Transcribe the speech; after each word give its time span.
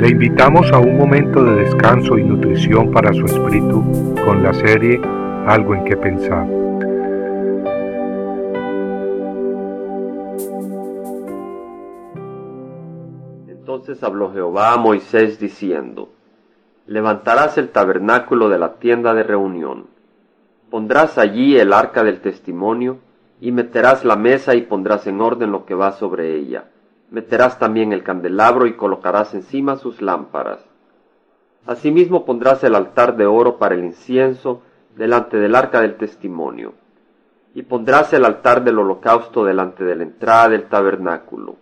Le 0.00 0.08
invitamos 0.08 0.72
a 0.72 0.78
un 0.78 0.96
momento 0.96 1.44
de 1.44 1.56
descanso 1.56 2.16
y 2.16 2.24
nutrición 2.24 2.90
para 2.90 3.12
su 3.12 3.26
espíritu 3.26 3.84
con 4.24 4.42
la 4.42 4.54
serie 4.54 4.98
Algo 5.46 5.74
en 5.74 5.84
que 5.84 5.94
pensar. 5.94 6.46
Entonces 13.46 14.02
habló 14.02 14.32
Jehová 14.32 14.72
a 14.72 14.78
Moisés 14.78 15.38
diciendo, 15.38 16.08
Levantarás 16.86 17.58
el 17.58 17.68
tabernáculo 17.68 18.48
de 18.48 18.58
la 18.58 18.76
tienda 18.76 19.12
de 19.12 19.22
reunión, 19.22 19.88
pondrás 20.70 21.18
allí 21.18 21.58
el 21.58 21.74
arca 21.74 22.04
del 22.04 22.22
testimonio, 22.22 23.00
y 23.38 23.52
meterás 23.52 24.06
la 24.06 24.16
mesa 24.16 24.54
y 24.54 24.62
pondrás 24.62 25.06
en 25.06 25.20
orden 25.20 25.52
lo 25.52 25.66
que 25.66 25.74
va 25.74 25.92
sobre 25.92 26.36
ella 26.36 26.64
meterás 27.10 27.58
también 27.58 27.92
el 27.92 28.02
candelabro 28.02 28.66
y 28.66 28.74
colocarás 28.74 29.34
encima 29.34 29.76
sus 29.76 30.00
lámparas. 30.00 30.64
Asimismo 31.66 32.24
pondrás 32.24 32.64
el 32.64 32.74
altar 32.74 33.16
de 33.16 33.26
oro 33.26 33.58
para 33.58 33.74
el 33.74 33.84
incienso 33.84 34.62
delante 34.96 35.36
del 35.36 35.54
arca 35.54 35.80
del 35.80 35.96
testimonio, 35.96 36.74
y 37.54 37.62
pondrás 37.62 38.12
el 38.12 38.24
altar 38.24 38.64
del 38.64 38.78
holocausto 38.78 39.44
delante 39.44 39.84
de 39.84 39.96
la 39.96 40.02
entrada 40.04 40.48
del 40.48 40.64
tabernáculo. 40.64 41.56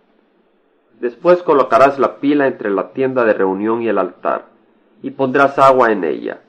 Después 0.99 1.41
colocarás 1.43 1.97
la 1.99 2.17
pila 2.17 2.47
entre 2.47 2.69
la 2.69 2.89
tienda 2.89 3.23
de 3.23 3.33
reunión 3.33 3.81
y 3.81 3.87
el 3.87 3.97
altar, 3.97 4.45
y 5.01 5.11
pondrás 5.11 5.57
agua 5.57 5.91
en 5.91 6.03
ella. 6.03 6.41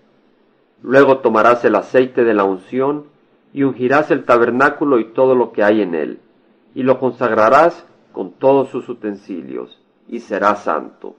Luego 0.83 1.19
tomarás 1.19 1.65
el 1.65 1.75
aceite 1.77 2.25
de 2.25 2.35
la 2.35 2.45
unción, 2.45 3.05
y 3.53 3.65
ungirás 3.65 4.11
el 4.11 4.25
tabernáculo 4.25 4.99
y 4.99 5.07
todo 5.07 5.35
lo 5.35 5.53
que 5.53 5.65
hay 5.65 5.83
en 5.83 5.95
él, 5.95 6.21
y 6.75 6.83
lo 6.83 7.01
consagrarás 7.01 7.85
con 8.13 8.33
todos 8.33 8.69
sus 8.69 8.89
utensilios, 8.89 9.81
y 10.09 10.21
será 10.21 10.57
santo. 10.57 11.17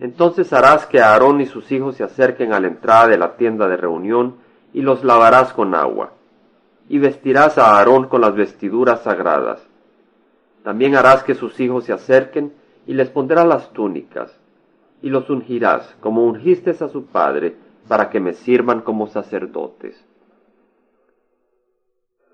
Entonces 0.00 0.52
harás 0.52 0.86
que 0.86 1.00
Aarón 1.00 1.40
y 1.40 1.46
sus 1.46 1.70
hijos 1.70 1.96
se 1.96 2.04
acerquen 2.04 2.52
a 2.52 2.60
la 2.60 2.68
entrada 2.68 3.08
de 3.08 3.18
la 3.18 3.36
tienda 3.36 3.68
de 3.68 3.76
reunión, 3.76 4.36
y 4.72 4.80
los 4.80 5.04
lavarás 5.04 5.52
con 5.52 5.74
agua. 5.74 6.12
Y 6.88 6.98
vestirás 6.98 7.58
a 7.58 7.76
Aarón 7.76 8.08
con 8.08 8.20
las 8.20 8.34
vestiduras 8.34 9.02
sagradas. 9.02 9.66
También 10.64 10.96
harás 10.96 11.22
que 11.22 11.34
sus 11.34 11.58
hijos 11.60 11.84
se 11.84 11.92
acerquen, 11.92 12.52
y 12.86 12.94
les 12.94 13.10
pondrás 13.10 13.46
las 13.46 13.72
túnicas, 13.72 14.36
y 15.02 15.10
los 15.10 15.28
ungirás, 15.30 15.96
como 16.00 16.24
ungiste 16.24 16.70
a 16.70 16.88
su 16.88 17.06
padre, 17.06 17.56
para 17.88 18.10
que 18.10 18.20
me 18.20 18.32
sirvan 18.32 18.80
como 18.80 19.06
sacerdotes. 19.06 20.02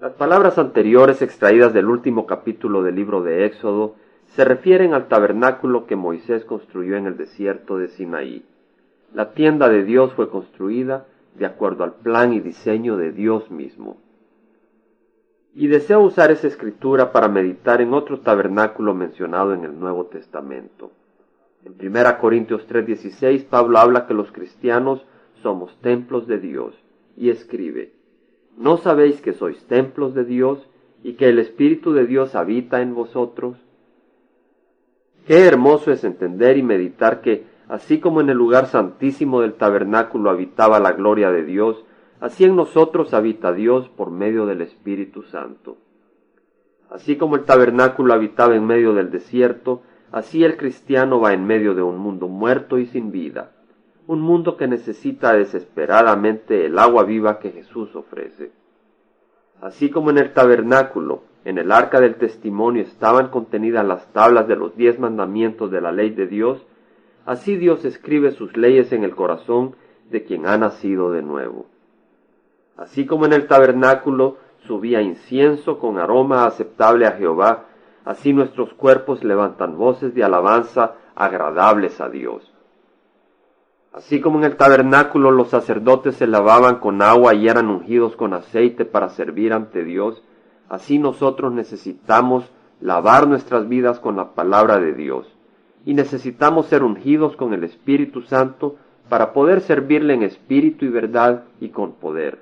Las 0.00 0.12
palabras 0.12 0.58
anteriores 0.58 1.22
extraídas 1.22 1.72
del 1.72 1.86
último 1.86 2.24
capítulo 2.24 2.84
del 2.84 2.94
libro 2.94 3.24
de 3.24 3.46
Éxodo 3.46 3.96
se 4.26 4.44
refieren 4.44 4.94
al 4.94 5.08
tabernáculo 5.08 5.86
que 5.86 5.96
Moisés 5.96 6.44
construyó 6.44 6.96
en 6.96 7.06
el 7.06 7.16
desierto 7.16 7.78
de 7.78 7.88
Sinaí. 7.88 8.44
La 9.12 9.32
tienda 9.32 9.68
de 9.68 9.82
Dios 9.82 10.12
fue 10.12 10.30
construida 10.30 11.06
de 11.34 11.46
acuerdo 11.46 11.82
al 11.82 11.94
plan 11.94 12.32
y 12.32 12.38
diseño 12.38 12.96
de 12.96 13.10
Dios 13.10 13.50
mismo. 13.50 13.96
Y 15.52 15.66
deseo 15.66 15.98
usar 15.98 16.30
esa 16.30 16.46
escritura 16.46 17.10
para 17.10 17.26
meditar 17.26 17.80
en 17.80 17.92
otro 17.92 18.20
tabernáculo 18.20 18.94
mencionado 18.94 19.52
en 19.52 19.64
el 19.64 19.80
Nuevo 19.80 20.06
Testamento. 20.06 20.92
En 21.64 21.74
1 21.74 22.18
Corintios 22.20 22.68
3:16 22.68 23.46
Pablo 23.46 23.78
habla 23.80 24.06
que 24.06 24.14
los 24.14 24.30
cristianos 24.30 25.04
somos 25.42 25.76
templos 25.80 26.28
de 26.28 26.38
Dios 26.38 26.74
y 27.16 27.30
escribe, 27.30 27.97
¿No 28.58 28.76
sabéis 28.76 29.20
que 29.20 29.34
sois 29.34 29.64
templos 29.66 30.14
de 30.14 30.24
Dios 30.24 30.58
y 31.04 31.12
que 31.12 31.28
el 31.28 31.38
Espíritu 31.38 31.92
de 31.92 32.06
Dios 32.06 32.34
habita 32.34 32.82
en 32.82 32.92
vosotros? 32.92 33.56
Qué 35.28 35.46
hermoso 35.46 35.92
es 35.92 36.02
entender 36.02 36.56
y 36.56 36.64
meditar 36.64 37.20
que, 37.20 37.44
así 37.68 38.00
como 38.00 38.20
en 38.20 38.30
el 38.30 38.36
lugar 38.36 38.66
santísimo 38.66 39.42
del 39.42 39.54
tabernáculo 39.54 40.28
habitaba 40.28 40.80
la 40.80 40.90
gloria 40.90 41.30
de 41.30 41.44
Dios, 41.44 41.84
así 42.18 42.42
en 42.44 42.56
nosotros 42.56 43.14
habita 43.14 43.52
Dios 43.52 43.88
por 43.90 44.10
medio 44.10 44.44
del 44.44 44.62
Espíritu 44.62 45.22
Santo. 45.22 45.76
Así 46.90 47.16
como 47.16 47.36
el 47.36 47.44
tabernáculo 47.44 48.12
habitaba 48.12 48.56
en 48.56 48.66
medio 48.66 48.92
del 48.92 49.12
desierto, 49.12 49.82
así 50.10 50.42
el 50.42 50.56
cristiano 50.56 51.20
va 51.20 51.32
en 51.32 51.46
medio 51.46 51.76
de 51.76 51.82
un 51.82 51.98
mundo 51.98 52.26
muerto 52.26 52.78
y 52.78 52.86
sin 52.86 53.12
vida 53.12 53.52
un 54.08 54.22
mundo 54.22 54.56
que 54.56 54.66
necesita 54.66 55.34
desesperadamente 55.34 56.64
el 56.64 56.78
agua 56.78 57.04
viva 57.04 57.38
que 57.38 57.50
Jesús 57.50 57.94
ofrece. 57.94 58.50
Así 59.60 59.90
como 59.90 60.08
en 60.08 60.16
el 60.16 60.32
tabernáculo, 60.32 61.24
en 61.44 61.58
el 61.58 61.70
arca 61.70 62.00
del 62.00 62.14
testimonio 62.14 62.82
estaban 62.82 63.28
contenidas 63.28 63.84
las 63.86 64.10
tablas 64.14 64.48
de 64.48 64.56
los 64.56 64.74
diez 64.76 64.98
mandamientos 64.98 65.70
de 65.70 65.82
la 65.82 65.92
ley 65.92 66.08
de 66.08 66.26
Dios, 66.26 66.64
así 67.26 67.56
Dios 67.56 67.84
escribe 67.84 68.32
sus 68.32 68.56
leyes 68.56 68.92
en 68.92 69.04
el 69.04 69.14
corazón 69.14 69.76
de 70.10 70.24
quien 70.24 70.46
ha 70.46 70.56
nacido 70.56 71.12
de 71.12 71.20
nuevo. 71.20 71.66
Así 72.78 73.04
como 73.04 73.26
en 73.26 73.34
el 73.34 73.46
tabernáculo 73.46 74.38
subía 74.66 75.02
incienso 75.02 75.78
con 75.78 75.98
aroma 75.98 76.46
aceptable 76.46 77.06
a 77.06 77.12
Jehová, 77.12 77.66
así 78.06 78.32
nuestros 78.32 78.72
cuerpos 78.72 79.22
levantan 79.22 79.76
voces 79.76 80.14
de 80.14 80.24
alabanza 80.24 80.94
agradables 81.14 82.00
a 82.00 82.08
Dios. 82.08 82.54
Así 83.92 84.20
como 84.20 84.38
en 84.38 84.44
el 84.44 84.56
tabernáculo 84.56 85.30
los 85.30 85.48
sacerdotes 85.48 86.16
se 86.16 86.26
lavaban 86.26 86.76
con 86.76 87.02
agua 87.02 87.34
y 87.34 87.48
eran 87.48 87.68
ungidos 87.68 88.16
con 88.16 88.34
aceite 88.34 88.84
para 88.84 89.08
servir 89.08 89.52
ante 89.52 89.82
Dios, 89.84 90.22
así 90.68 90.98
nosotros 90.98 91.52
necesitamos 91.52 92.50
lavar 92.80 93.26
nuestras 93.26 93.68
vidas 93.68 93.98
con 93.98 94.16
la 94.16 94.34
palabra 94.34 94.78
de 94.78 94.92
Dios. 94.92 95.26
Y 95.84 95.94
necesitamos 95.94 96.66
ser 96.66 96.82
ungidos 96.82 97.36
con 97.36 97.54
el 97.54 97.64
Espíritu 97.64 98.22
Santo 98.22 98.76
para 99.08 99.32
poder 99.32 99.62
servirle 99.62 100.14
en 100.14 100.22
espíritu 100.22 100.84
y 100.84 100.88
verdad 100.88 101.44
y 101.60 101.70
con 101.70 101.92
poder. 101.92 102.40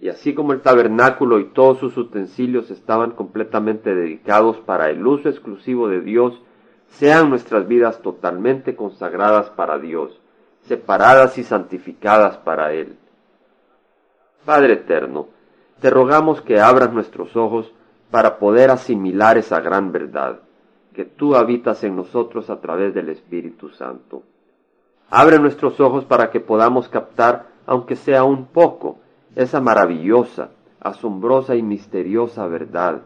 Y 0.00 0.08
así 0.08 0.34
como 0.34 0.52
el 0.52 0.62
tabernáculo 0.62 1.38
y 1.38 1.44
todos 1.44 1.78
sus 1.78 1.96
utensilios 1.96 2.70
estaban 2.70 3.12
completamente 3.12 3.94
dedicados 3.94 4.56
para 4.58 4.90
el 4.90 5.06
uso 5.06 5.28
exclusivo 5.28 5.88
de 5.88 6.00
Dios, 6.00 6.40
sean 6.90 7.30
nuestras 7.30 7.66
vidas 7.66 8.00
totalmente 8.02 8.76
consagradas 8.76 9.50
para 9.50 9.78
Dios, 9.78 10.20
separadas 10.62 11.38
y 11.38 11.44
santificadas 11.44 12.36
para 12.38 12.72
Él. 12.72 12.96
Padre 14.44 14.74
eterno, 14.74 15.28
te 15.80 15.90
rogamos 15.90 16.42
que 16.42 16.60
abras 16.60 16.92
nuestros 16.92 17.36
ojos 17.36 17.72
para 18.10 18.38
poder 18.38 18.70
asimilar 18.70 19.38
esa 19.38 19.60
gran 19.60 19.92
verdad, 19.92 20.40
que 20.94 21.04
tú 21.04 21.36
habitas 21.36 21.84
en 21.84 21.96
nosotros 21.96 22.50
a 22.50 22.60
través 22.60 22.94
del 22.94 23.08
Espíritu 23.08 23.70
Santo. 23.70 24.22
Abre 25.10 25.38
nuestros 25.38 25.80
ojos 25.80 26.04
para 26.04 26.30
que 26.30 26.40
podamos 26.40 26.88
captar, 26.88 27.46
aunque 27.66 27.96
sea 27.96 28.24
un 28.24 28.46
poco, 28.46 28.98
esa 29.36 29.60
maravillosa, 29.60 30.50
asombrosa 30.80 31.54
y 31.54 31.62
misteriosa 31.62 32.46
verdad, 32.46 33.02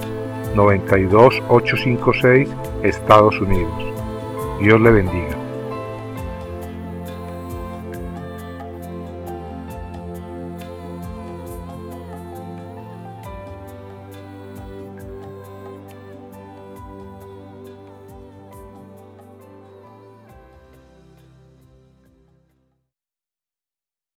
92856, 0.55 2.49
Estados 2.83 3.41
Unidos. 3.41 3.73
Dios 4.61 4.81
le 4.81 4.91
bendiga. 4.91 5.38